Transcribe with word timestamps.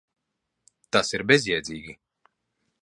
Tas 0.95 1.13
ir 1.19 1.25
bezjēdzīgi. 1.33 1.97